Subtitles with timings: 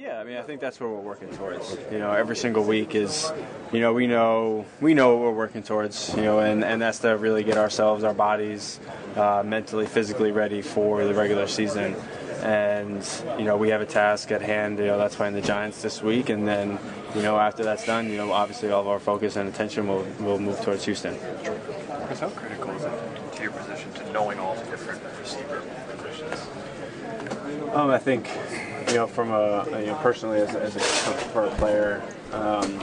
[0.00, 1.76] Yeah, I mean, I think that's what we're working towards.
[1.92, 3.30] You know, every single week is,
[3.70, 6.14] you know, we know we know what we're working towards.
[6.16, 8.80] You know, and, and that's to really get ourselves, our bodies,
[9.14, 11.96] uh, mentally, physically ready for the regular season.
[12.40, 13.06] And
[13.38, 14.78] you know, we have a task at hand.
[14.78, 16.78] You know, that's playing the Giants this week, and then
[17.14, 20.06] you know, after that's done, you know, obviously all of our focus and attention will
[20.20, 21.12] will move towards Houston.
[21.12, 25.62] Because how critical is it to your position to knowing all the different receiver
[25.94, 26.46] positions?
[27.74, 28.28] Um, I think,
[28.90, 32.78] you know, from a you know, personally as, as a for a player, um,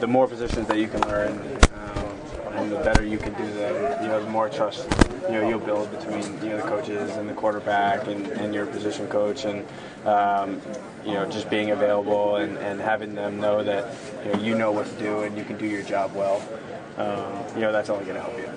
[0.00, 1.32] the more positions that you can learn,
[1.74, 4.88] um, and the better you can do them, you know, the more trust
[5.28, 8.66] you know you'll build between you know the coaches and the quarterback and, and your
[8.66, 9.66] position coach, and
[10.06, 10.60] um,
[11.04, 14.72] you know just being available and, and having them know that you know, you know
[14.72, 16.42] what to do and you can do your job well.
[16.96, 18.50] Um, you know, that's only going to help you.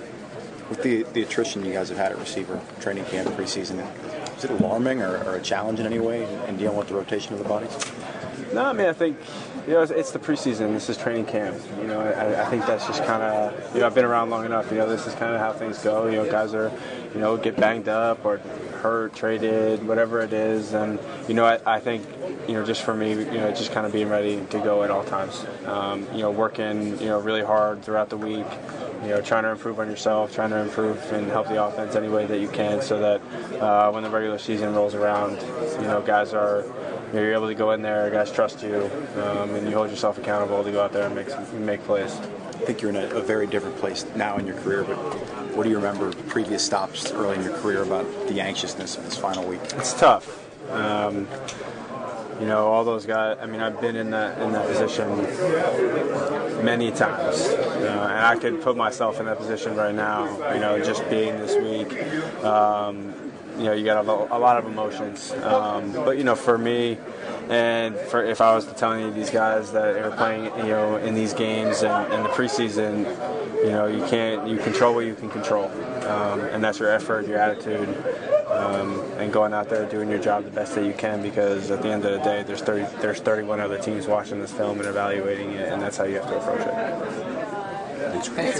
[0.69, 3.85] With the, the attrition you guys have had at receiver, training camp, preseason,
[4.43, 6.95] is it alarming or, or a challenge in any way in, in dealing with the
[6.95, 7.77] rotation of the bodies?
[8.53, 9.17] No, I mean, I think
[9.67, 10.73] you know it's, it's the preseason.
[10.73, 11.59] This is training camp.
[11.79, 14.45] You know, I, I think that's just kind of you know I've been around long
[14.45, 14.71] enough.
[14.71, 16.07] You know, this is kind of how things go.
[16.07, 16.71] You know, guys are
[17.13, 21.75] you know get banged up or hurt, traded, whatever it is, and you know I,
[21.75, 22.05] I think
[22.47, 24.89] you know just for me, you know, just kind of being ready to go at
[24.89, 25.45] all times.
[25.65, 28.47] Um, you know, working you know really hard throughout the week.
[29.03, 32.07] You know, trying to improve on yourself, trying to improve and help the offense any
[32.07, 35.41] way that you can, so that uh, when the regular season rolls around,
[35.81, 36.63] you know, guys are
[37.13, 40.63] you're able to go in there, guys trust you, um, and you hold yourself accountable
[40.63, 42.13] to go out there and make make plays.
[42.15, 44.95] I think you're in a, a, very different place now in your career, but
[45.55, 49.17] what do you remember previous stops early in your career about the anxiousness of this
[49.17, 49.61] final week?
[49.73, 50.47] It's tough.
[50.69, 51.27] Um,
[52.39, 53.37] you know, all those guys.
[53.41, 55.15] I mean, I've been in that in that position
[56.63, 60.53] many times, uh, and I could put myself in that position right now.
[60.53, 62.43] You know, just being this week.
[62.43, 63.30] Um,
[63.61, 65.31] you know, you got a, a lot of emotions.
[65.43, 66.97] Um, but you know, for me,
[67.47, 70.71] and for if I was to tell any of these guys that are playing, you
[70.71, 73.05] know, in these games and the preseason,
[73.63, 75.65] you know, you can't you control what you can control,
[76.07, 77.87] um, and that's your effort, your attitude,
[78.47, 81.21] um, and going out there doing your job the best that you can.
[81.21, 84.51] Because at the end of the day, there's 30, there's 31 other teams watching this
[84.51, 87.71] film and evaluating it, and that's how you have to approach it.
[88.29, 88.59] Thanks,